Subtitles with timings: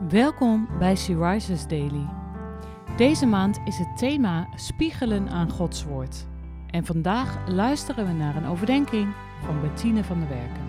[0.00, 2.06] Welkom bij She Rises Daily.
[2.96, 6.26] Deze maand is het thema Spiegelen aan Gods Woord.
[6.70, 10.66] En vandaag luisteren we naar een overdenking van Bettine van der Werken.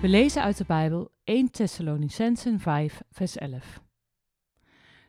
[0.00, 3.82] We lezen uit de Bijbel 1 Thessalonicensen 5, vers 11.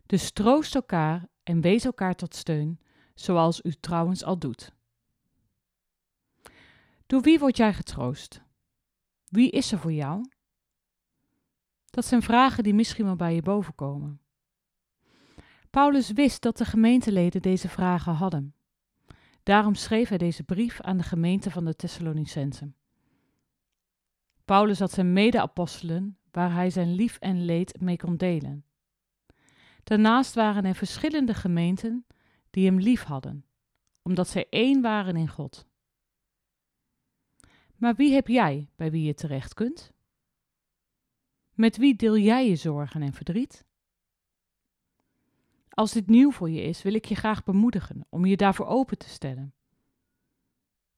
[0.06, 2.80] Dus troost elkaar en wees elkaar tot steun,
[3.14, 4.74] zoals u trouwens al doet.
[7.06, 8.48] Door wie word jij getroost?
[9.30, 10.26] Wie is er voor jou?
[11.86, 14.22] Dat zijn vragen die misschien wel bij je bovenkomen.
[15.70, 18.54] Paulus wist dat de gemeenteleden deze vragen hadden.
[19.44, 22.76] Daarom schreef hij deze brief aan de gemeente van de Thessalonicensen.
[24.46, 28.66] Paulus had zijn mede-apostelen waar hij zijn lief en leed mee kon delen.
[29.84, 32.06] Daarnaast waren er verschillende gemeenten
[32.50, 33.46] die hem lief hadden,
[34.02, 35.69] omdat zij één waren in God.
[37.80, 39.94] Maar wie heb jij bij wie je terecht kunt?
[41.54, 43.66] Met wie deel jij je zorgen en verdriet?
[45.70, 48.98] Als dit nieuw voor je is, wil ik je graag bemoedigen om je daarvoor open
[48.98, 49.54] te stellen.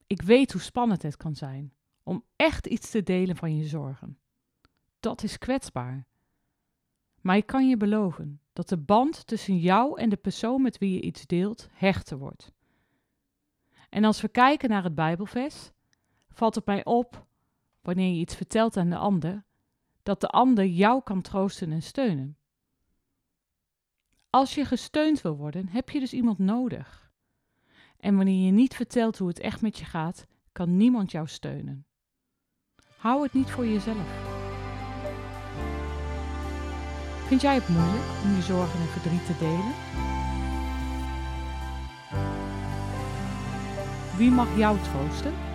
[0.06, 4.18] Ik weet hoe spannend het kan zijn om echt iets te delen van je zorgen.
[5.00, 6.06] Dat is kwetsbaar.
[7.20, 10.94] Maar ik kan je beloven dat de band tussen jou en de persoon met wie
[10.94, 12.52] je iets deelt hechter wordt.
[13.88, 15.70] En als we kijken naar het Bijbelvers,
[16.34, 17.26] valt het mij op,
[17.80, 19.44] wanneer je iets vertelt aan de ander,
[20.02, 22.36] dat de ander jou kan troosten en steunen.
[24.30, 27.10] Als je gesteund wil worden, heb je dus iemand nodig.
[27.96, 31.86] En wanneer je niet vertelt hoe het echt met je gaat, kan niemand jou steunen.
[32.96, 34.30] Hou het niet voor jezelf.
[37.26, 39.72] Vind jij het moeilijk om je zorgen en verdriet te delen?
[44.16, 45.51] Wie mag jou troosten?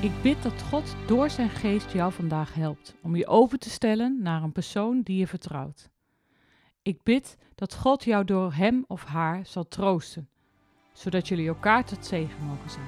[0.00, 4.22] Ik bid dat God door zijn geest jou vandaag helpt om je open te stellen
[4.22, 5.90] naar een persoon die je vertrouwt.
[6.82, 10.28] Ik bid dat God jou door hem of haar zal troosten,
[10.92, 12.86] zodat jullie elkaar tot zegen mogen zijn.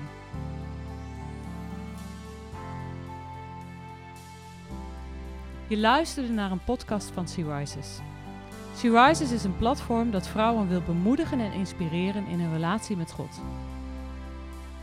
[5.69, 7.99] Je luisterde naar een podcast van Sea Rises.
[8.75, 13.13] Sea Rises is een platform dat vrouwen wil bemoedigen en inspireren in hun relatie met
[13.13, 13.41] God.